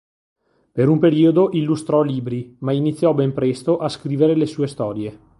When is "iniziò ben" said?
2.71-3.33